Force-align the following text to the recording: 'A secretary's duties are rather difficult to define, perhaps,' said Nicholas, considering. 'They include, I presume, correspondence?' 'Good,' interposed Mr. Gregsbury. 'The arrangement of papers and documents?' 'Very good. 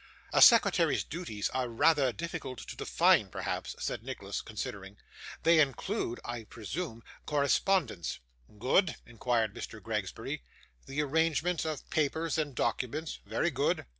'A 0.33 0.41
secretary's 0.41 1.03
duties 1.03 1.47
are 1.49 1.69
rather 1.69 2.11
difficult 2.11 2.57
to 2.57 2.75
define, 2.75 3.27
perhaps,' 3.29 3.75
said 3.77 4.01
Nicholas, 4.01 4.41
considering. 4.41 4.97
'They 5.43 5.59
include, 5.59 6.19
I 6.25 6.43
presume, 6.45 7.03
correspondence?' 7.27 8.17
'Good,' 8.57 8.95
interposed 9.05 9.51
Mr. 9.53 9.79
Gregsbury. 9.79 10.41
'The 10.87 11.01
arrangement 11.03 11.65
of 11.65 11.87
papers 11.91 12.39
and 12.39 12.55
documents?' 12.55 13.19
'Very 13.27 13.51
good. 13.51 13.85